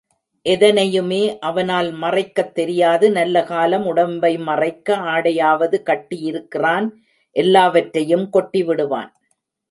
எதனையுமே 0.45 1.37
அவனால் 1.39 1.89
மறைக்கத் 1.91 2.53
தெரியாது 2.53 3.11
நல்ல 3.11 3.43
காலம் 3.43 3.85
உடம்பை 3.85 4.37
மறைக்க 4.37 4.95
ஆடையாவது 4.95 5.83
கட்டி 5.83 6.19
இருக்கிறான் 6.19 6.87
எல்லாவற்றையும் 7.35 8.29
கொட்டிவிடுவான். 8.33 9.11